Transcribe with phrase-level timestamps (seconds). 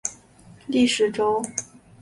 [0.65, 1.43] 历史轴。